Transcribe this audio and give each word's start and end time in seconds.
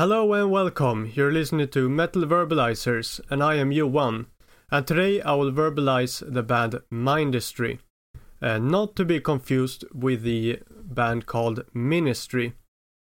Hello 0.00 0.32
and 0.32 0.50
welcome. 0.50 1.12
You're 1.12 1.30
listening 1.30 1.68
to 1.68 1.86
Metal 1.90 2.22
Verbalizers, 2.22 3.20
and 3.28 3.42
I 3.42 3.56
am 3.56 3.70
Johan. 3.70 4.28
And 4.70 4.86
today 4.86 5.20
I 5.20 5.34
will 5.34 5.52
verbalize 5.52 6.22
the 6.26 6.42
band 6.42 6.80
Mindistry. 6.90 7.80
Uh, 8.40 8.56
not 8.56 8.96
to 8.96 9.04
be 9.04 9.20
confused 9.20 9.84
with 9.92 10.22
the 10.22 10.60
band 10.70 11.26
called 11.26 11.66
Ministry. 11.74 12.54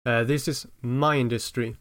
Uh, 0.04 0.24
this 0.24 0.46
is 0.46 0.66
Mindistry. 0.84 1.76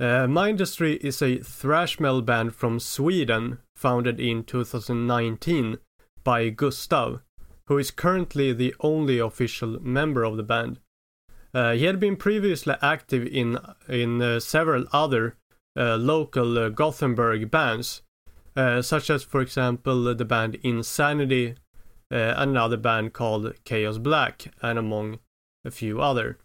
Uh, 0.00 0.26
Mindistry 0.26 0.96
is 0.96 1.22
a 1.22 1.38
thrash 1.38 2.00
metal 2.00 2.20
band 2.20 2.52
from 2.52 2.80
Sweden, 2.80 3.58
founded 3.76 4.18
in 4.18 4.42
2019 4.42 5.78
by 6.24 6.48
Gustav, 6.48 7.20
who 7.68 7.78
is 7.78 7.92
currently 7.92 8.52
the 8.52 8.74
only 8.80 9.20
official 9.20 9.80
member 9.80 10.24
of 10.24 10.36
the 10.36 10.42
band. 10.42 10.80
Uh, 11.54 11.74
he 11.74 11.84
had 11.84 12.00
been 12.00 12.16
previously 12.16 12.74
active 12.82 13.24
in 13.24 13.56
in 13.88 14.20
uh, 14.20 14.40
several 14.40 14.86
other 14.92 15.36
uh, 15.76 15.96
local 15.96 16.58
uh, 16.58 16.68
Gothenburg 16.70 17.48
bands, 17.52 18.02
uh, 18.56 18.82
such 18.82 19.10
as, 19.10 19.22
for 19.22 19.40
example, 19.40 20.12
the 20.12 20.24
band 20.24 20.56
Insanity, 20.64 21.54
uh, 22.12 22.34
another 22.36 22.76
band 22.76 23.12
called 23.12 23.54
Chaos 23.64 23.98
Black, 23.98 24.52
and 24.60 24.76
among 24.76 25.20
a 25.64 25.70
few 25.70 26.00
other. 26.00 26.38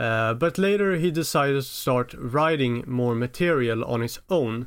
Uh, 0.00 0.32
but 0.32 0.56
later 0.56 0.96
he 0.96 1.10
decided 1.10 1.52
to 1.52 1.62
start 1.62 2.14
writing 2.16 2.82
more 2.86 3.14
material 3.14 3.84
on 3.84 4.00
his 4.00 4.18
own, 4.30 4.66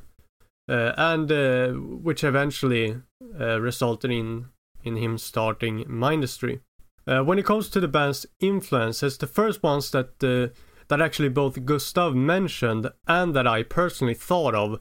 uh, 0.69 0.93
and 0.95 1.31
uh, 1.31 1.69
which 1.71 2.23
eventually 2.23 3.01
uh, 3.39 3.59
resulted 3.59 4.11
in 4.11 4.45
in 4.83 4.95
him 4.97 5.17
starting 5.17 5.85
Mindistry. 5.85 6.59
Uh, 7.08 7.23
when 7.23 7.39
it 7.39 7.45
comes 7.45 7.69
to 7.69 7.80
the 7.80 7.88
band's 7.88 8.27
influences, 8.41 9.17
the 9.17 9.25
first 9.25 9.63
ones 9.63 9.89
that 9.89 10.19
that 10.19 11.02
actually 11.02 11.30
both 11.30 11.65
Gustav 11.65 12.13
mentioned 12.13 12.91
and 13.08 13.36
that 13.36 13.47
I 13.47 13.63
personally 13.63 14.13
thought 14.13 14.53
of 14.53 14.80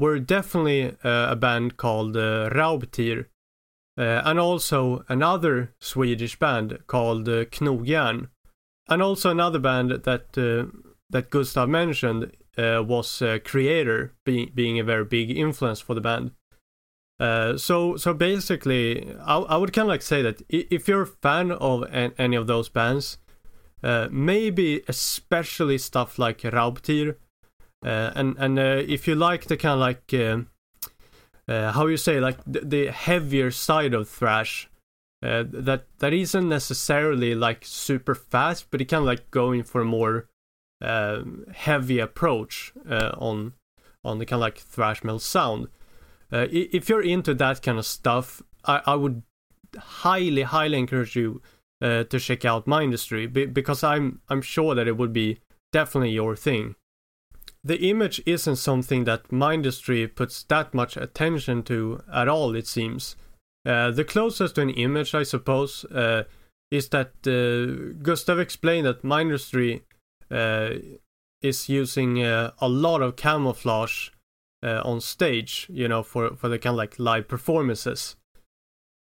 were 0.00 0.18
definitely 0.18 0.96
a 1.02 1.36
band 1.36 1.76
called 1.76 2.14
Raubtier, 2.14 3.26
and 3.98 4.38
also 4.38 5.04
another 5.08 5.74
Swedish 5.78 6.38
band 6.38 6.78
called 6.86 7.26
Knogjärn 7.26 8.28
and 8.88 9.02
also 9.02 9.30
another 9.30 9.58
band 9.58 9.90
that 9.90 10.38
uh, 10.38 10.70
that 11.10 11.30
Gustav 11.30 11.68
mentioned 11.68 12.32
uh, 12.56 12.82
was 12.82 13.22
uh, 13.22 13.38
Kreator, 13.44 14.10
being 14.24 14.50
being 14.54 14.78
a 14.78 14.84
very 14.84 15.04
big 15.04 15.30
influence 15.30 15.80
for 15.80 15.94
the 15.94 16.00
band. 16.00 16.32
Uh, 17.20 17.56
so 17.56 17.96
so 17.96 18.14
basically, 18.14 19.14
I, 19.20 19.38
I 19.38 19.56
would 19.56 19.72
kind 19.72 19.86
of 19.86 19.90
like 19.90 20.02
say 20.02 20.22
that 20.22 20.42
if 20.48 20.88
you're 20.88 21.02
a 21.02 21.06
fan 21.06 21.50
of 21.52 21.82
an, 21.90 22.12
any 22.18 22.36
of 22.36 22.46
those 22.46 22.68
bands, 22.68 23.18
uh, 23.82 24.08
maybe 24.10 24.82
especially 24.88 25.78
stuff 25.78 26.18
like 26.18 26.38
Raubtier, 26.40 27.16
uh, 27.84 28.12
and 28.14 28.36
and 28.38 28.58
if 28.58 29.06
you 29.08 29.14
like 29.14 29.46
the 29.46 29.56
kind 29.56 29.74
of 29.74 29.80
like 29.80 30.10
how 31.48 31.86
you 31.86 31.96
say 31.96 32.20
like 32.20 32.38
the, 32.46 32.60
the 32.60 32.86
heavier 32.86 33.50
side 33.50 33.94
of 33.94 34.08
thrash, 34.08 34.68
uh, 35.22 35.44
that 35.48 35.86
that 35.98 36.12
isn't 36.12 36.48
necessarily 36.48 37.34
like 37.34 37.64
super 37.64 38.14
fast, 38.14 38.66
but 38.70 38.80
it 38.80 38.86
kind 38.86 39.00
of 39.00 39.06
like 39.06 39.30
going 39.30 39.62
for 39.62 39.80
a 39.80 39.84
more 39.84 40.28
uh, 40.80 41.22
heavy 41.52 41.98
approach 41.98 42.72
uh, 42.88 43.12
on 43.18 43.54
on 44.04 44.18
the 44.18 44.26
kind 44.26 44.38
of 44.38 44.42
like 44.42 44.58
thrash 44.58 45.02
metal 45.02 45.18
sound. 45.18 45.68
Uh, 46.32 46.46
if 46.50 46.88
you're 46.88 47.02
into 47.02 47.34
that 47.34 47.62
kind 47.62 47.78
of 47.78 47.86
stuff, 47.86 48.42
I, 48.64 48.80
I 48.86 48.94
would 48.94 49.22
highly 49.76 50.42
highly 50.42 50.78
encourage 50.78 51.16
you 51.16 51.42
uh, 51.82 52.04
to 52.04 52.18
check 52.18 52.44
out 52.44 52.66
my 52.66 52.84
Mindistry 52.84 53.52
because 53.52 53.82
I'm 53.82 54.20
I'm 54.28 54.42
sure 54.42 54.74
that 54.74 54.88
it 54.88 54.96
would 54.96 55.12
be 55.12 55.40
definitely 55.72 56.10
your 56.10 56.36
thing. 56.36 56.76
The 57.64 57.88
image 57.88 58.22
isn't 58.24 58.56
something 58.56 59.04
that 59.04 59.28
Mindistry 59.28 60.14
puts 60.14 60.44
that 60.44 60.74
much 60.74 60.96
attention 60.96 61.64
to 61.64 62.02
at 62.12 62.28
all. 62.28 62.54
It 62.54 62.66
seems. 62.66 63.16
Uh, 63.68 63.90
the 63.90 64.04
closest 64.04 64.54
to 64.54 64.62
an 64.62 64.70
image, 64.70 65.14
I 65.14 65.24
suppose, 65.24 65.84
uh, 65.84 66.24
is 66.70 66.88
that 66.88 67.12
uh, 67.26 67.92
Gustav 68.02 68.38
explained 68.38 68.86
that 68.86 69.02
Mindistry 69.02 69.82
uh, 70.30 70.70
is 71.42 71.68
using 71.68 72.22
uh, 72.22 72.52
a 72.60 72.68
lot 72.68 73.02
of 73.02 73.16
camouflage 73.16 74.08
on 74.62 75.00
stage, 75.00 75.68
you 75.70 75.86
know, 75.86 76.02
for, 76.02 76.34
for 76.34 76.48
the 76.48 76.58
kind 76.58 76.72
of 76.72 76.78
like 76.78 76.98
live 76.98 77.28
performances. 77.28 78.16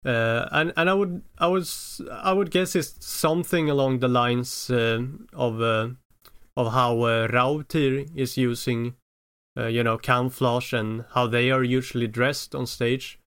and 0.05 0.72
and 0.77 0.91
I 0.91 0.94
would 0.94 1.22
I 1.39 1.47
was 1.47 2.03
I 2.10 2.33
would 2.33 2.50
guess 2.50 2.75
it's 2.75 3.06
something 3.06 3.71
along 3.71 4.00
the 4.00 4.09
lines 4.09 4.71
of 4.71 5.62
of 6.56 6.72
how 6.72 7.03
uh, 7.03 7.28
Raubtier 7.28 8.10
is 8.15 8.37
using, 8.37 8.97
you 9.56 9.83
know, 9.83 9.97
camouflage 9.97 10.72
and 10.75 11.05
how 11.15 11.27
they 11.28 11.50
are 11.50 11.62
usually 11.62 12.09
dressed 12.09 12.55
on 12.55 12.66
stage. 12.66 13.19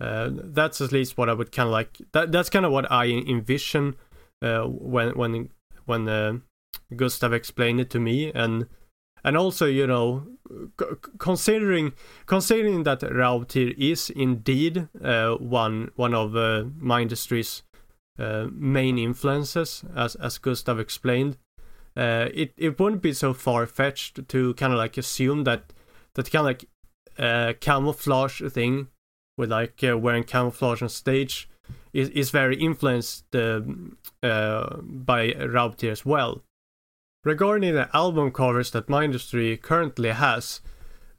Uh, 0.00 0.30
that's 0.32 0.80
at 0.80 0.92
least 0.92 1.18
what 1.18 1.28
I 1.28 1.34
would 1.34 1.50
kind 1.50 1.66
of 1.66 1.72
like. 1.72 1.98
That 2.12 2.30
that's 2.30 2.50
kind 2.50 2.64
of 2.64 2.72
what 2.72 2.90
I 2.90 3.06
envision 3.06 3.96
uh, 4.40 4.62
when 4.62 5.16
when 5.16 5.50
when 5.86 6.08
uh, 6.08 6.38
Gustav 6.94 7.32
explained 7.32 7.80
it 7.80 7.90
to 7.90 8.00
me, 8.00 8.30
and 8.32 8.66
and 9.24 9.36
also 9.36 9.66
you 9.66 9.88
know 9.88 10.28
c- 10.80 10.86
considering 11.18 11.94
considering 12.26 12.84
that 12.84 13.00
Raubtier 13.00 13.74
is 13.76 14.08
indeed 14.10 14.88
uh, 15.02 15.34
one 15.34 15.90
one 15.96 16.14
of 16.14 16.36
uh, 16.36 16.64
Mindistry's 16.80 17.64
uh, 18.20 18.46
main 18.52 18.98
influences, 18.98 19.84
as 19.96 20.14
as 20.14 20.38
Gustav 20.38 20.78
explained. 20.78 21.38
It 21.96 22.52
it 22.56 22.78
wouldn't 22.78 23.02
be 23.02 23.12
so 23.12 23.34
far 23.34 23.66
fetched 23.66 24.28
to 24.28 24.54
kind 24.54 24.72
of 24.72 24.78
like 24.78 24.96
assume 24.96 25.42
that 25.42 25.72
that 26.14 26.30
kind 26.30 26.46
of 26.46 26.68
like 27.16 27.60
camouflage 27.60 28.40
thing 28.52 28.86
with 29.38 29.50
like 29.50 29.82
uh, 29.82 29.96
wearing 29.96 30.24
camouflage 30.24 30.82
on 30.82 30.90
stage 30.90 31.48
is, 31.94 32.10
is 32.10 32.30
very 32.30 32.56
influenced 32.56 33.34
uh, 33.34 33.60
uh, 34.22 34.76
by 34.82 35.30
Raubtier 35.30 35.92
as 35.92 36.04
well. 36.04 36.42
Regarding 37.24 37.74
the 37.74 37.88
album 37.96 38.30
covers 38.32 38.70
that 38.72 38.88
Mindistry 38.88 39.60
currently 39.60 40.10
has, 40.10 40.60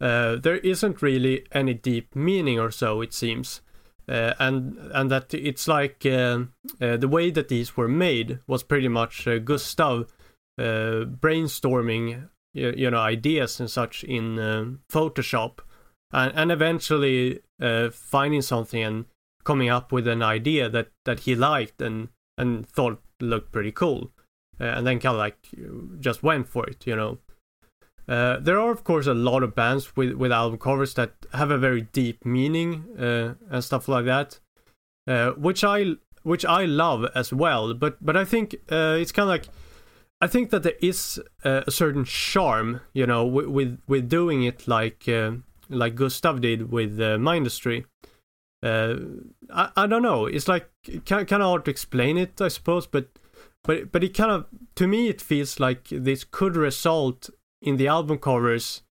uh, 0.01 0.35
there 0.35 0.57
isn't 0.57 1.01
really 1.01 1.45
any 1.51 1.73
deep 1.73 2.15
meaning 2.15 2.59
or 2.59 2.71
so 2.71 3.01
it 3.01 3.13
seems. 3.13 3.61
Uh, 4.07 4.33
and 4.39 4.75
and 4.93 5.11
that 5.11 5.31
it's 5.35 5.67
like 5.67 6.03
uh, 6.03 6.39
the 6.79 7.07
way 7.07 7.29
that 7.29 7.47
these 7.47 7.77
were 7.77 7.87
made 7.87 8.39
was 8.47 8.63
pretty 8.63 8.87
much 8.87 9.27
Gustav 9.45 10.07
brainstorming 10.59 12.27
you, 12.53 12.73
you, 12.75 12.89
know 12.89 12.97
ideas 12.97 13.59
and 13.59 13.69
such 13.69 14.03
in 14.03 14.79
Photoshop 14.91 15.59
and, 16.11 16.31
and 16.35 16.51
eventually 16.51 17.39
uh, 17.61 17.89
finding 17.89 18.41
something 18.41 18.83
and 18.83 19.05
coming 19.43 19.69
up 19.69 19.91
with 19.91 20.07
an 20.07 20.21
idea 20.21 20.69
that, 20.69 20.89
that 21.05 21.21
he 21.21 21.35
liked 21.35 21.81
and, 21.81 22.09
and 22.37 22.67
thought 22.67 23.01
looked 23.19 23.51
pretty 23.51 23.71
cool. 23.71 24.11
Uh, 24.61 24.65
and 24.65 24.85
then 24.85 24.99
kind 24.99 25.15
of 25.15 25.19
like 25.19 25.37
just 25.99 26.21
went 26.21 26.47
for 26.47 26.67
it, 26.67 26.85
you 26.85 26.95
know. 26.95 27.17
Uh, 28.09 28.39
there 28.39 28.59
are 28.59 28.71
of 28.71 28.83
course 28.83 29.07
a 29.07 29.13
lot 29.13 29.43
of 29.43 29.55
bands 29.55 29.95
with, 29.95 30.13
with 30.13 30.31
album 30.31 30.59
covers 30.59 30.95
that 30.95 31.13
have 31.33 31.51
a 31.51 31.57
very 31.57 31.81
deep 31.81 32.25
meaning 32.25 32.85
uh, 32.99 33.35
and 33.49 33.63
stuff 33.63 33.87
like 33.87 34.05
that, 34.05 34.39
uh, 35.07 35.31
which 35.31 35.63
I 35.63 35.93
which 36.23 36.43
I 36.43 36.65
love 36.65 37.05
as 37.15 37.31
well. 37.31 37.73
But 37.73 38.03
but 38.03 38.17
I 38.17 38.25
think 38.25 38.55
uh, 38.69 38.97
it's 38.99 39.11
kind 39.11 39.29
of 39.29 39.29
like 39.29 39.47
I 40.19 40.27
think 40.27 40.49
that 40.49 40.63
there 40.63 40.73
is 40.81 41.21
a 41.43 41.71
certain 41.71 42.03
charm, 42.03 42.81
you 42.93 43.05
know, 43.05 43.25
with 43.25 43.45
with, 43.45 43.79
with 43.87 44.09
doing 44.09 44.43
it 44.43 44.67
like 44.67 45.07
like 45.69 45.95
Gustav 45.95 46.41
did 46.41 46.71
with 46.71 46.99
uh, 46.99 47.17
Mindistry. 47.17 47.85
Uh, 48.61 48.95
I, 49.53 49.69
I 49.75 49.87
don't 49.87 50.01
know. 50.01 50.25
It's 50.25 50.47
like 50.47 50.69
kind 51.05 51.31
of 51.31 51.41
hard 51.41 51.65
to 51.65 51.71
explain 51.71 52.17
it, 52.17 52.41
I 52.41 52.49
suppose, 52.49 52.87
but 52.87 53.07
but 53.63 53.91
but 53.91 54.03
it 54.03 54.13
kind 54.13 54.31
of 54.31 54.45
to 54.75 54.87
me 54.87 55.07
it 55.07 55.21
feels 55.21 55.59
like 55.59 55.87
this 55.89 56.23
could 56.23 56.55
result 56.55 57.29
in 57.61 57.77
the 57.77 57.87
album 57.87 58.17
covers 58.17 58.83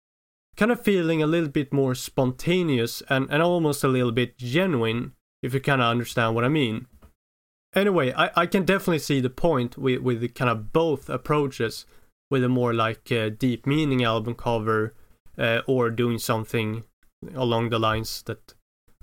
kind 0.59 0.71
of 0.73 0.81
feeling 0.81 1.23
a 1.23 1.27
little 1.27 1.47
bit 1.47 1.71
more 1.71 1.95
spontaneous 1.95 3.01
and, 3.09 3.27
and 3.31 3.41
almost 3.41 3.81
a 3.81 3.87
little 3.87 4.11
bit 4.11 4.37
genuine, 4.37 5.13
if 5.41 5.53
you 5.53 5.59
kind 5.61 5.81
of 5.81 5.87
understand 5.87 6.35
what 6.35 6.43
I 6.43 6.49
mean. 6.49 6.85
Anyway, 7.73 8.11
I, 8.11 8.29
I 8.35 8.45
can 8.45 8.65
definitely 8.65 8.99
see 8.99 9.21
the 9.21 9.29
point 9.29 9.77
with, 9.77 10.01
with 10.01 10.33
kind 10.35 10.51
of 10.51 10.73
both 10.73 11.09
approaches, 11.09 11.85
with 12.29 12.43
a 12.43 12.49
more 12.49 12.73
like 12.73 13.09
uh, 13.09 13.29
deep 13.29 13.65
meaning 13.65 14.03
album 14.03 14.35
cover 14.35 14.93
uh, 15.39 15.61
or 15.65 15.89
doing 15.89 16.19
something 16.19 16.83
along 17.33 17.69
the 17.69 17.79
lines 17.79 18.21
that 18.23 18.53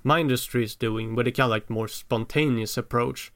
Mindistry 0.04 0.62
is 0.62 0.76
doing 0.76 1.16
with 1.16 1.26
a 1.26 1.32
kind 1.32 1.46
of 1.46 1.50
like 1.50 1.70
more 1.70 1.88
spontaneous 1.88 2.76
approach. 2.76 3.32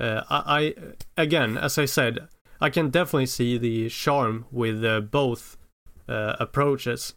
Uh, 0.00 0.22
I, 0.30 0.42
I, 0.46 0.74
again, 1.16 1.58
as 1.58 1.78
I 1.78 1.86
said, 1.86 2.28
I 2.60 2.70
can 2.70 2.90
definitely 2.90 3.26
see 3.26 3.58
the 3.58 3.88
charm 3.88 4.46
with 4.52 4.84
uh, 4.84 5.00
both 5.00 5.56
uh, 6.08 6.36
approaches. 6.38 7.14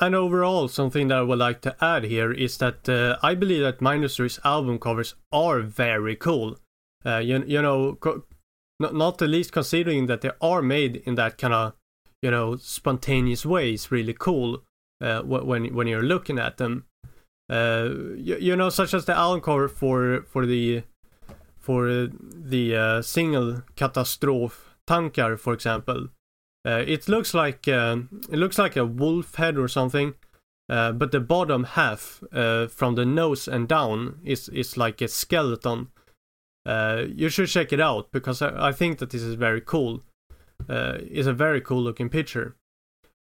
and 0.00 0.14
overall, 0.14 0.66
something 0.68 1.08
that 1.08 1.18
I 1.18 1.22
would 1.22 1.38
like 1.38 1.60
to 1.62 1.76
add 1.82 2.04
here 2.04 2.32
is 2.32 2.56
that 2.58 2.88
uh, 2.88 3.18
I 3.22 3.34
believe 3.34 3.62
that 3.62 3.80
Mindistry's 3.80 4.40
album 4.44 4.78
covers 4.78 5.14
are 5.30 5.60
very 5.60 6.16
cool. 6.16 6.58
Uh, 7.04 7.18
you, 7.18 7.44
you 7.46 7.62
know, 7.62 7.94
co- 7.94 8.24
not, 8.78 8.94
not 8.94 9.18
the 9.18 9.28
least 9.28 9.52
considering 9.52 10.06
that 10.06 10.22
they 10.22 10.30
are 10.40 10.62
made 10.62 10.96
in 11.06 11.16
that 11.16 11.36
kind 11.38 11.52
of, 11.54 11.74
you 12.22 12.30
know, 12.30 12.56
spontaneous 12.56 13.46
way 13.46 13.72
is 13.72 13.90
really 13.90 14.14
cool 14.14 14.62
uh, 15.00 15.22
when 15.22 15.74
when 15.74 15.86
you're 15.86 16.02
looking 16.02 16.38
at 16.38 16.58
them. 16.58 16.84
Uh, 17.50 17.88
you, 18.16 18.36
you 18.36 18.56
know, 18.56 18.68
such 18.68 18.94
as 18.94 19.06
the 19.06 19.16
album 19.16 19.40
cover 19.40 19.68
for 19.68 20.22
for 20.22 20.46
the 20.46 20.82
for 21.58 22.08
the 22.12 22.76
uh, 22.76 23.02
single 23.02 23.62
Katastrof 23.76 24.52
Tankar, 24.86 25.38
for 25.38 25.52
example. 25.52 26.08
Uh, 26.66 26.84
it 26.86 27.08
looks 27.08 27.32
like 27.32 27.66
uh, 27.66 27.96
it 28.30 28.36
looks 28.36 28.58
like 28.58 28.76
a 28.76 28.84
wolf 28.84 29.36
head 29.36 29.56
or 29.56 29.66
something, 29.66 30.14
uh, 30.68 30.92
but 30.92 31.10
the 31.10 31.20
bottom 31.20 31.64
half 31.64 32.22
from 32.68 32.94
the 32.94 33.06
nose 33.06 33.48
and 33.48 33.66
down 33.66 34.20
is 34.24 34.48
is 34.50 34.76
like 34.76 35.00
a 35.00 35.08
skeleton. 35.08 35.88
You 36.66 37.30
should 37.30 37.48
check 37.48 37.72
it 37.72 37.80
out 37.80 38.12
because 38.12 38.42
I, 38.42 38.68
I 38.68 38.72
think 38.72 38.98
that 38.98 39.10
this 39.10 39.22
is 39.22 39.34
very 39.34 39.62
cool. 39.62 40.02
Uh, 40.70 40.98
it's 41.00 41.26
a 41.26 41.32
very 41.32 41.60
cool 41.60 41.82
looking 41.82 42.08
picture, 42.08 42.56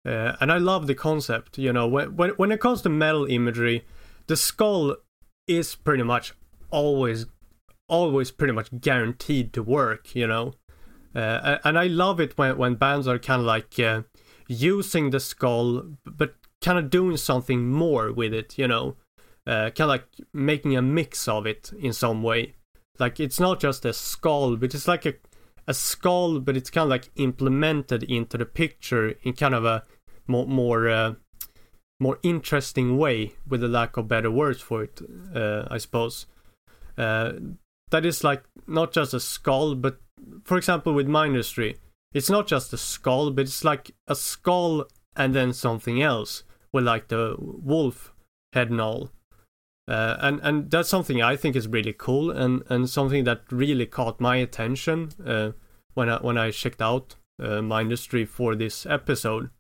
and 0.05 0.53
I 0.53 0.59
love 0.59 0.87
the 0.87 0.95
concept. 0.95 1.59
You 1.59 1.73
know, 1.73 1.89
when 1.89 2.17
when 2.17 2.31
when 2.31 2.53
it 2.53 2.61
comes 2.61 2.83
to 2.83 2.91
metal 2.91 3.25
imagery, 3.25 3.85
the 4.27 4.37
skull 4.37 4.97
is 5.49 5.75
pretty 5.75 6.05
much 6.05 6.35
always 6.71 7.27
always 7.89 8.31
pretty 8.31 8.53
much 8.53 8.69
guaranteed 8.81 9.53
to 9.55 9.63
work. 9.63 10.15
You 10.15 10.27
know. 10.27 10.55
Uh, 11.15 11.59
and 11.65 11.77
I 11.77 11.87
love 11.89 12.21
it 12.21 12.39
when, 12.39 12.57
when 12.57 12.75
bands 12.77 13.09
are 13.09 13.19
kind 13.19 13.41
of 13.41 13.47
like 13.47 13.79
uh, 13.81 14.03
using 14.47 15.11
the 15.11 15.21
skull, 15.21 15.83
but 16.05 16.35
kind 16.61 16.79
of 16.79 16.91
doing 16.91 17.17
something 17.17 17.69
more 17.69 18.13
with 18.13 18.33
it, 18.33 18.59
you 18.59 18.69
know? 18.69 18.97
Uh, 19.47 19.71
kind 19.71 19.81
of 19.81 19.89
like 19.89 20.07
making 20.33 20.77
a 20.77 20.83
mix 20.83 21.27
of 21.27 21.47
it 21.47 21.73
in 21.81 21.93
some 21.93 22.23
way. 22.23 22.55
Like 22.99 23.19
it's 23.19 23.41
not 23.41 23.61
just 23.61 23.85
a 23.85 23.93
skull, 23.93 24.57
but 24.57 24.75
it's 24.75 24.87
like 24.87 25.07
a, 25.07 25.15
a 25.67 25.75
skull, 25.75 26.41
but 26.41 26.57
it's 26.57 26.71
kind 26.71 26.85
of 26.85 26.91
like 26.91 27.11
implemented 27.17 28.03
into 28.05 28.39
the 28.39 28.47
picture 28.47 29.15
in 29.23 29.35
kind 29.35 29.55
of 29.55 29.65
a 29.65 29.85
more, 30.27 30.47
more, 30.47 30.89
uh, 30.89 31.15
more 31.99 32.19
interesting 32.23 32.97
way, 32.97 33.35
with 33.47 33.63
a 33.63 33.69
lack 33.69 33.97
of 33.97 34.09
better 34.09 34.31
words 34.31 34.61
for 34.61 34.85
it, 34.85 35.01
uh, 35.35 35.65
I 35.71 35.79
suppose. 35.79 36.27
Uh, 36.97 37.33
that 37.91 38.07
is 38.07 38.25
like 38.25 38.45
not 38.67 38.93
just 38.93 39.15
a 39.15 39.21
skull, 39.21 39.75
but 39.75 40.01
for 40.45 40.57
example, 40.57 40.93
with 40.93 41.09
Mindistry, 41.09 41.77
it's 42.13 42.31
not 42.31 42.47
just 42.47 42.73
a 42.73 42.79
skull, 42.79 43.31
but 43.31 43.43
it's 43.43 43.65
like 43.65 43.93
a 44.07 44.15
skull 44.15 44.87
and 45.17 45.35
then 45.35 45.53
something 45.53 46.03
else, 46.03 46.45
with 46.73 46.85
like 46.85 47.09
the 47.09 47.37
wolf 47.39 48.13
head 48.53 48.71
and 48.71 48.81
all. 48.81 49.11
Uh, 49.91 50.17
and 50.21 50.39
and 50.45 50.71
that's 50.71 50.89
something 50.89 51.21
I 51.21 51.35
think 51.35 51.57
is 51.57 51.67
really 51.67 51.93
cool 51.93 52.31
and, 52.31 52.63
and 52.69 52.89
something 52.89 53.25
that 53.25 53.43
really 53.51 53.87
caught 53.87 54.21
my 54.21 54.37
attention 54.37 55.11
uh, 55.27 55.51
when 55.95 56.09
I 56.09 56.19
when 56.19 56.39
I 56.39 56.53
checked 56.53 56.81
out 56.81 57.17
uh, 57.43 57.61
Mindistry 57.61 58.27
for 58.29 58.55
this 58.55 58.87
episode. 58.87 59.51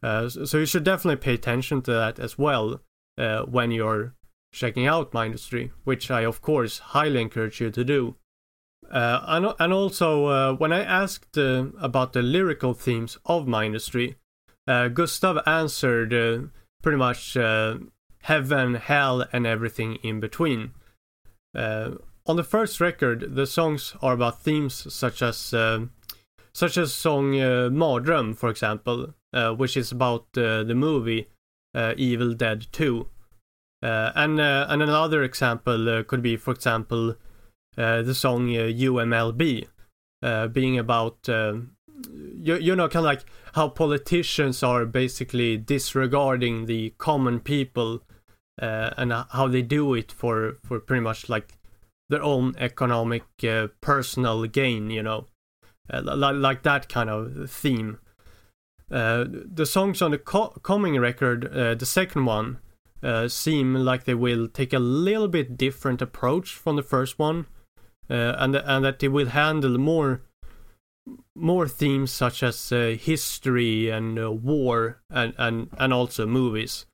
Uh, 0.00 0.28
so 0.28 0.58
you 0.58 0.66
should 0.66 0.84
definitely 0.84 1.16
pay 1.16 1.34
attention 1.34 1.82
to 1.82 1.90
that 1.90 2.20
as 2.20 2.38
well 2.38 2.80
uh, 3.18 3.42
when 3.42 3.72
you're 3.72 4.14
checking 4.52 4.86
out 4.86 5.10
Mindistry, 5.10 5.72
which 5.82 6.12
I 6.12 6.20
of 6.20 6.42
course 6.42 6.78
highly 6.78 7.20
encourage 7.20 7.60
you 7.60 7.72
to 7.72 7.84
do. 7.84 8.14
Uh, 8.88 9.20
and, 9.26 9.52
and 9.58 9.72
also, 9.72 10.54
when 10.54 10.72
I 10.72 10.84
asked 10.84 11.36
about 11.36 12.12
the 12.12 12.22
lyrical 12.22 12.72
themes 12.72 13.18
of 13.24 13.46
Mindistry, 13.46 14.14
uh, 14.68 14.86
Gustav 14.86 15.38
answered 15.44 16.50
pretty 16.82 16.98
much 16.98 17.36
heaven, 18.26 18.74
hell, 18.74 19.24
and 19.32 19.46
everything 19.46 19.96
in 20.02 20.20
between. 20.20 20.72
Uh, 21.54 21.92
on 22.26 22.36
the 22.36 22.44
first 22.44 22.80
record, 22.80 23.34
the 23.34 23.46
songs 23.46 23.94
are 24.02 24.14
about 24.14 24.42
themes 24.42 24.92
such 24.92 25.22
as 25.22 25.54
uh, 25.54 25.86
such 26.52 26.76
as 26.76 26.92
song 26.92 27.38
uh, 27.38 27.68
Mardröm, 27.70 28.36
for 28.36 28.48
example, 28.48 29.14
uh, 29.32 29.52
which 29.52 29.76
is 29.76 29.92
about 29.92 30.26
the 30.32 30.74
movie 30.74 31.28
Evil 31.96 32.32
Dead 32.32 32.66
2. 32.72 33.06
and 33.82 34.40
and 34.40 34.82
another 34.82 35.22
example 35.22 36.02
could 36.04 36.22
be, 36.22 36.36
for 36.36 36.52
example, 36.52 37.16
uh, 37.78 38.00
the 38.00 38.14
song 38.14 38.48
uh, 38.56 38.60
UMLB, 38.60 39.66
uh, 40.22 40.48
being 40.48 40.78
about 40.78 41.28
you, 41.28 42.56
you 42.56 42.74
know 42.74 42.88
kind 42.88 43.04
of 43.04 43.04
like 43.04 43.24
how 43.52 43.68
politicians 43.68 44.62
are 44.62 44.86
basically 44.86 45.58
disregarding 45.58 46.66
the 46.66 46.94
common 46.98 47.38
people 47.40 48.02
and 48.58 49.12
how 49.12 49.48
they 49.48 49.62
do 49.62 49.94
it 49.94 50.12
for 50.12 50.56
for 50.64 50.80
pretty 50.80 51.02
much 51.02 51.28
like 51.28 51.58
their 52.08 52.22
own 52.22 52.54
economic 52.58 53.24
personal 53.80 54.46
gain, 54.46 54.90
you 54.90 55.02
know, 55.02 55.26
like 55.90 56.36
like 56.36 56.62
that 56.62 56.88
kind 56.88 57.10
of 57.10 57.50
theme. 57.50 57.98
Uh, 58.90 59.24
the 59.28 59.66
songs 59.66 60.00
on 60.00 60.12
the 60.12 60.18
co- 60.18 60.54
coming 60.62 60.98
record, 61.00 61.52
uh, 61.52 61.74
the 61.74 61.84
second 61.84 62.24
one, 62.24 62.58
uh, 63.02 63.28
seem 63.28 63.74
like 63.74 64.04
they 64.04 64.14
will 64.14 64.48
take 64.48 64.72
a 64.72 64.78
little 64.78 65.28
bit 65.28 65.56
different 65.56 66.00
approach 66.00 66.54
from 66.54 66.76
the 66.76 66.82
first 66.82 67.18
one 67.18 67.46
uh, 68.08 68.34
and 68.38 68.56
and 68.56 68.84
that 68.84 68.98
they 68.98 69.08
will 69.08 69.28
handle 69.28 69.78
more 69.78 70.22
more 71.34 71.68
themes 71.68 72.10
such 72.10 72.42
as 72.42 72.72
uh, 72.72 72.96
history 72.98 73.90
and 73.90 74.18
uh, 74.18 74.30
war 74.30 75.00
and, 75.10 75.34
and 75.38 75.68
and 75.78 75.92
also 75.92 76.26
movies 76.26 76.86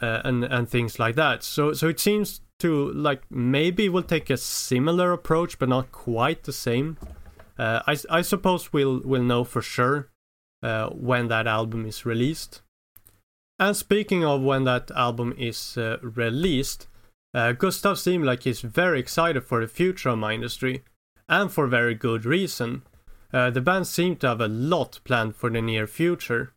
uh, 0.00 0.22
and 0.24 0.44
and 0.44 0.68
things 0.68 0.98
like 0.98 1.16
that. 1.16 1.42
So 1.42 1.72
so 1.72 1.88
it 1.88 2.00
seems 2.00 2.40
to 2.60 2.92
like 2.92 3.22
maybe 3.30 3.88
we'll 3.88 4.02
take 4.02 4.30
a 4.30 4.36
similar 4.36 5.12
approach, 5.12 5.58
but 5.58 5.68
not 5.68 5.92
quite 5.92 6.44
the 6.44 6.52
same. 6.52 6.98
Uh, 7.58 7.80
I 7.86 7.96
I 8.10 8.22
suppose 8.22 8.72
we'll 8.72 9.00
we'll 9.04 9.22
know 9.22 9.44
for 9.44 9.62
sure 9.62 10.08
uh, 10.62 10.88
when 10.88 11.28
that 11.28 11.46
album 11.46 11.86
is 11.86 12.06
released. 12.06 12.62
And 13.58 13.76
speaking 13.76 14.24
of 14.24 14.40
when 14.40 14.64
that 14.64 14.90
album 14.92 15.34
is 15.36 15.76
released, 16.00 16.88
uh, 17.34 17.52
Gustav 17.52 17.98
seemed 17.98 18.24
like 18.24 18.44
he's 18.44 18.62
very 18.62 18.98
excited 18.98 19.44
for 19.44 19.60
the 19.60 19.68
future 19.68 20.08
of 20.08 20.18
Mindistry, 20.18 20.82
and 21.28 21.52
for 21.52 21.66
very 21.66 21.94
good 21.94 22.24
reason. 22.24 22.82
Uh, 23.32 23.50
the 23.50 23.60
band 23.60 23.86
seem 23.86 24.16
to 24.16 24.28
have 24.28 24.40
a 24.40 24.48
lot 24.48 25.00
planned 25.04 25.36
for 25.36 25.50
the 25.50 25.62
near 25.62 25.86
future. 25.86 26.52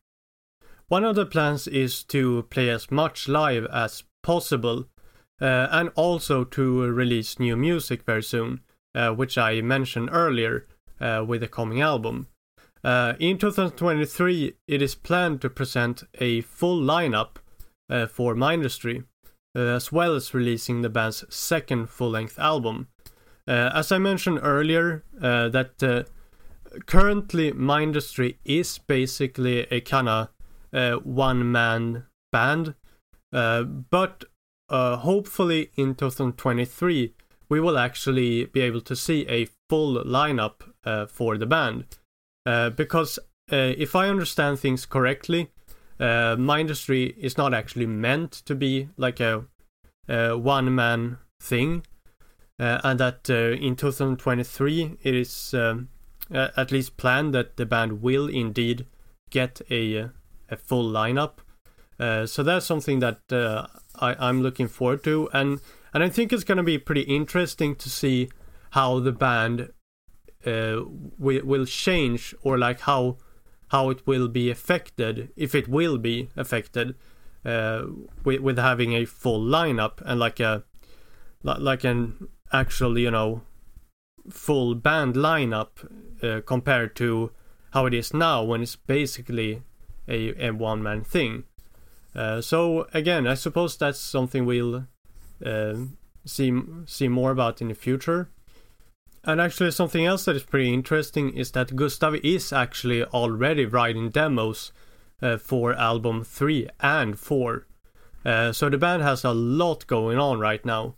One 0.94 1.06
of 1.06 1.16
the 1.16 1.25
plans 1.25 1.68
is 1.68 2.04
to 2.04 2.44
play 2.51 2.69
as 2.69 2.92
much 2.92 3.28
live 3.28 3.66
as 3.74 4.04
possible, 4.22 4.90
uh, 5.42 5.68
and 5.72 5.90
also 5.95 6.44
to 6.44 6.81
release 6.85 7.40
new 7.40 7.57
music 7.57 8.04
very 8.06 8.21
soon, 8.21 8.59
uh, 8.94 9.09
which 9.09 9.35
I 9.35 9.62
mentioned 9.62 10.12
earlier 10.12 10.68
uh, 11.02 11.26
with 11.28 11.42
the 11.42 11.47
coming 11.47 11.81
album. 11.81 12.28
Uh, 12.83 13.14
in 13.19 13.40
2023, 13.40 14.54
it 14.68 14.83
is 14.83 14.94
planned 14.94 15.42
to 15.42 15.50
present 15.50 16.04
a 16.19 16.42
full 16.42 16.80
lineup 16.80 17.38
for 18.09 18.35
Mindistry 18.35 19.04
uh, 19.56 19.59
as 19.62 19.92
well 19.92 20.14
as 20.14 20.35
releasing 20.35 20.83
the 20.83 20.90
band's 20.90 21.26
second 21.33 21.90
full-length 21.90 22.38
album. 22.38 22.88
Uh, 23.47 23.71
as 23.73 23.92
I 23.92 23.97
mentioned 23.97 24.42
earlier, 24.44 25.04
uh, 25.19 25.50
that 25.50 26.06
currently 26.85 27.52
Mindistry 27.52 28.38
is 28.45 28.78
basically 28.78 29.62
a 29.71 29.81
kind 29.81 30.07
of 30.07 30.30
one-man 30.73 32.06
band, 32.31 32.75
but 33.31 34.25
hopefully 34.69 35.71
in 35.75 35.95
2023 35.95 37.13
we 37.53 37.59
will 37.59 37.77
actually 37.77 38.45
be 38.45 38.61
able 38.61 38.81
to 38.81 38.95
see 38.95 39.27
a 39.27 39.47
full 39.69 40.03
lineup 40.03 40.56
uh, 40.85 41.06
for 41.06 41.37
the 41.37 41.45
band. 41.45 41.85
Uh, 42.45 42.69
because 42.69 43.19
uh, 43.51 43.73
if 43.77 43.95
I 43.95 44.09
understand 44.09 44.59
things 44.59 44.85
correctly, 44.85 45.51
uh, 45.99 46.35
Mindistry 46.35 47.15
is 47.18 47.37
not 47.37 47.53
actually 47.53 47.85
meant 47.85 48.31
to 48.45 48.56
be 48.56 48.89
like 48.97 49.19
a, 49.19 49.45
a 50.09 50.37
one 50.37 50.73
man 50.73 51.18
thing, 51.39 51.85
uh, 52.59 52.81
and 52.83 52.99
that 52.99 53.30
uh, 53.30 53.51
in 53.68 53.75
2023 53.75 54.97
it 55.03 55.13
is 55.13 55.53
um, 55.53 55.89
at 56.31 56.71
least 56.71 56.97
planned 56.97 57.33
that 57.33 57.57
the 57.57 57.65
band 57.65 58.01
will 58.01 58.27
indeed 58.27 58.85
get 59.30 59.61
a 59.69 60.09
a 60.50 60.57
full 60.57 60.92
lineup. 60.92 61.33
Uh, 62.00 62.26
so 62.26 62.44
that's 62.44 62.66
something 62.66 63.00
that 63.00 63.21
uh, 63.31 63.68
I, 63.95 64.16
I'm 64.19 64.42
looking 64.42 64.68
forward 64.68 65.04
to, 65.04 65.30
and 65.33 65.59
and 65.94 66.04
I 66.04 66.09
think 66.09 66.33
it's 66.33 66.44
going 66.44 66.57
to 66.57 66.64
be 66.64 66.78
pretty 66.78 67.02
interesting 67.02 67.76
to 67.76 67.90
see 67.90 68.30
how 68.71 69.00
the 69.00 69.12
band 69.12 69.71
uh, 70.45 70.81
will, 71.18 71.45
will 71.45 71.66
change 71.66 72.33
or 72.42 72.57
like 72.57 72.81
how 72.81 73.18
how 73.69 73.90
it 73.90 74.06
will 74.06 74.28
be 74.28 74.50
affected, 74.50 75.31
if 75.35 75.56
it 75.56 75.68
will 75.68 75.97
be 75.97 76.30
affected, 76.35 76.95
uh, 77.45 77.83
with, 78.23 78.40
with 78.42 78.57
having 78.57 78.94
a 78.94 79.06
full 79.06 79.42
lineup 79.42 80.02
and 80.06 80.19
like 80.19 80.40
a 80.40 80.64
like 81.44 81.83
an 81.83 82.28
actual 82.52 82.97
you 82.97 83.12
know 83.12 83.42
full 84.30 84.76
band 84.76 85.16
lineup 85.16 85.69
uh, 86.23 86.42
compared 86.45 86.95
to 86.95 87.31
how 87.71 87.85
it 87.85 87.94
is 87.94 88.14
now 88.14 88.44
when 88.44 88.62
it's 88.62 88.76
basically 88.76 89.62
a, 90.07 90.48
a 90.48 90.52
one 90.52 90.83
man 90.83 91.04
thing. 91.04 91.44
Uh, 92.16 92.42
so 92.42 92.88
again, 92.94 93.28
I 93.28 93.33
suppose 93.33 93.78
that's 93.78 94.00
something 94.00 94.45
we'll 94.45 94.86
uh, 95.45 95.76
see 96.26 96.54
see 96.86 97.07
more 97.07 97.31
about 97.31 97.62
in 97.62 97.69
the 97.69 97.76
future. 97.76 98.30
And 99.26 99.40
actually, 99.40 99.72
something 99.72 100.06
else 100.06 100.26
that 100.26 100.36
is 100.36 100.44
pretty 100.44 100.74
interesting 100.74 101.36
is 101.36 101.52
that 101.52 101.76
Gustav 101.76 102.16
is 102.16 102.52
actually 102.52 103.04
already 103.06 103.66
writing 103.66 104.10
demos 104.10 104.74
uh, 105.22 105.38
for 105.38 105.74
album 105.74 106.24
three 106.24 106.68
and 106.81 107.18
four. 107.18 107.66
Uh, 108.26 108.52
so 108.52 108.69
the 108.69 108.78
band 108.78 109.02
has 109.02 109.24
a 109.24 109.33
lot 109.33 109.88
going 109.88 110.18
on 110.18 110.40
right 110.40 110.64
now, 110.66 110.95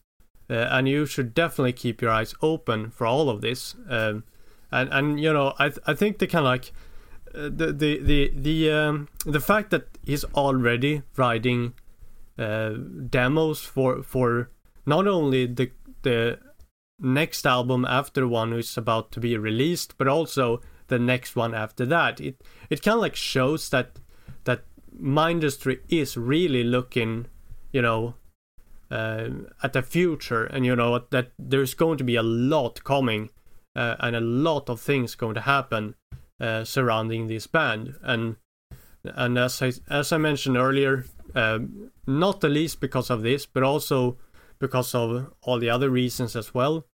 uh, 0.50 0.54
and 0.54 0.90
you 0.90 1.06
should 1.06 1.34
definitely 1.34 1.74
keep 1.74 2.02
your 2.02 2.12
eyes 2.12 2.34
open 2.42 2.90
for 2.90 3.06
all 3.06 3.30
of 3.30 3.42
this. 3.42 3.76
Um, 3.88 4.24
and 4.72 4.90
and 4.92 5.20
you 5.20 5.32
know, 5.32 5.54
I 5.60 5.70
th- 5.70 5.82
I 5.86 5.94
think 5.94 6.18
they 6.18 6.28
of 6.28 6.44
like 6.44 6.72
the 7.36 7.74
the 7.74 8.00
the 8.00 8.32
the 8.36 8.72
um, 8.72 9.08
the 9.26 9.40
fact 9.40 9.70
that 9.72 9.88
he's 10.04 10.24
already 10.36 11.02
writing 11.18 11.74
uh, 12.40 12.72
demos 13.10 13.62
for 13.62 14.04
for 14.04 14.50
not 14.86 15.08
only 15.08 15.46
the 15.46 15.72
the 16.04 16.40
next 17.00 17.46
album 17.46 17.86
after 17.86 18.28
one 18.28 18.54
which 18.54 18.70
is 18.70 18.78
about 18.78 19.12
to 19.12 19.20
be 19.20 19.38
released, 19.38 19.98
but 19.98 20.08
also 20.08 20.62
the 20.88 21.00
next 21.00 21.36
one 21.36 21.54
after 21.54 21.86
that. 21.86 22.22
It 22.22 22.42
it 22.70 22.82
kind 22.82 22.96
of 22.96 23.02
like 23.02 23.16
shows 23.16 23.70
that 23.70 24.00
that 24.46 24.64
Mindistry 24.98 25.80
is 25.90 26.16
really 26.16 26.64
looking, 26.64 27.28
you 27.74 27.82
know, 27.82 28.16
uh, 28.90 29.28
at 29.62 29.74
the 29.74 29.82
future, 29.82 30.46
and 30.46 30.66
you 30.66 30.76
know 30.76 31.04
that 31.10 31.32
there's 31.38 31.74
going 31.74 31.98
to 31.98 32.04
be 32.06 32.16
a 32.16 32.24
lot 32.24 32.84
coming, 32.86 33.30
uh, 33.76 33.96
and 34.00 34.16
a 34.16 34.22
lot 34.22 34.70
of 34.70 34.80
things 34.80 35.16
going 35.16 35.36
to 35.36 35.42
happen 35.42 35.96
uh, 36.40 36.64
surrounding 36.64 37.28
this 37.28 37.48
band, 37.48 37.96
and 38.02 38.36
and 39.04 39.38
as 39.38 39.62
I 39.62 39.74
as 39.90 40.12
I 40.12 40.18
mentioned 40.18 40.58
earlier, 40.58 41.06
uh, 41.34 41.60
not 42.08 42.42
the 42.42 42.50
least 42.50 42.80
because 42.80 43.10
of 43.10 43.22
this, 43.22 43.46
but 43.46 43.64
also 43.64 44.18
because 44.60 44.96
of 44.96 45.34
all 45.42 45.60
the 45.60 45.70
other 45.70 45.90
reasons 45.90 46.36
as 46.36 46.54
well. 46.54 46.86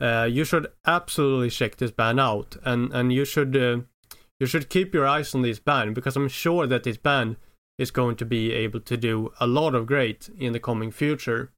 Uh, 0.00 0.28
you 0.30 0.44
should 0.44 0.68
absolutely 0.86 1.50
check 1.50 1.76
this 1.76 1.90
band 1.90 2.20
out, 2.20 2.56
and 2.64 2.92
and 2.92 3.12
you 3.12 3.24
should 3.24 3.56
uh, 3.56 3.80
you 4.38 4.46
should 4.46 4.70
keep 4.70 4.94
your 4.94 5.06
eyes 5.06 5.34
on 5.34 5.42
this 5.42 5.58
band 5.58 5.94
because 5.94 6.16
I'm 6.16 6.28
sure 6.28 6.66
that 6.66 6.84
this 6.84 6.96
band 6.96 7.36
is 7.78 7.90
going 7.90 8.16
to 8.16 8.24
be 8.24 8.52
able 8.52 8.80
to 8.80 8.96
do 8.96 9.32
a 9.40 9.46
lot 9.46 9.74
of 9.74 9.86
great 9.86 10.28
in 10.38 10.52
the 10.52 10.60
coming 10.60 10.90
future. 10.90 11.52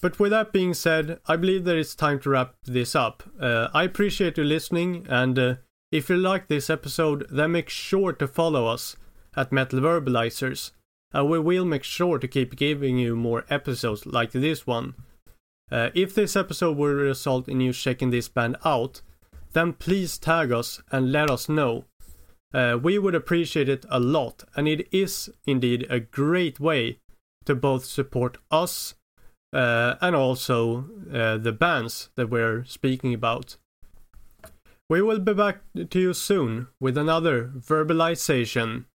But 0.00 0.18
with 0.18 0.30
that 0.30 0.52
being 0.52 0.72
said, 0.72 1.20
I 1.26 1.36
believe 1.36 1.64
that 1.64 1.76
it's 1.76 1.94
time 1.94 2.20
to 2.20 2.30
wrap 2.30 2.54
this 2.64 2.94
up. 2.94 3.22
Uh, 3.38 3.68
I 3.74 3.84
appreciate 3.84 4.38
you 4.38 4.44
listening, 4.44 5.06
and 5.08 5.38
uh, 5.38 5.54
if 5.92 6.08
you 6.08 6.16
like 6.16 6.46
this 6.46 6.70
episode, 6.70 7.26
then 7.30 7.52
make 7.52 7.68
sure 7.68 8.12
to 8.12 8.28
follow 8.28 8.66
us 8.66 8.96
at 9.36 9.52
Metal 9.52 9.80
Verbalizers, 9.80 10.70
and 11.12 11.28
we 11.28 11.38
will 11.38 11.64
make 11.64 11.84
sure 11.84 12.18
to 12.18 12.28
keep 12.28 12.56
giving 12.56 12.98
you 12.98 13.16
more 13.16 13.44
episodes 13.50 14.06
like 14.06 14.32
this 14.32 14.66
one. 14.66 14.94
Uh, 15.70 15.90
if 15.94 16.14
this 16.14 16.36
episode 16.36 16.76
will 16.76 16.92
result 16.94 17.48
in 17.48 17.60
you 17.60 17.72
checking 17.72 18.10
this 18.10 18.28
band 18.28 18.56
out, 18.64 19.02
then 19.52 19.72
please 19.72 20.18
tag 20.18 20.52
us 20.52 20.80
and 20.90 21.12
let 21.12 21.30
us 21.30 21.48
know. 21.48 21.84
Uh, 22.52 22.78
we 22.80 22.98
would 22.98 23.14
appreciate 23.14 23.68
it 23.68 23.84
a 23.88 24.00
lot, 24.00 24.44
and 24.56 24.68
it 24.68 24.88
is 24.92 25.30
indeed 25.46 25.86
a 25.88 26.00
great 26.00 26.58
way 26.58 26.98
to 27.44 27.54
both 27.54 27.84
support 27.84 28.38
us 28.50 28.94
uh, 29.52 29.94
and 30.00 30.14
also 30.14 30.88
uh, 31.12 31.36
the 31.36 31.52
bands 31.52 32.10
that 32.16 32.30
we're 32.30 32.64
speaking 32.64 33.14
about. 33.14 33.56
We 34.90 35.02
will 35.02 35.20
be 35.20 35.34
back 35.34 35.60
to 35.88 36.00
you 36.00 36.12
soon 36.12 36.66
with 36.80 36.98
another 36.98 37.52
verbalization. 37.56 38.86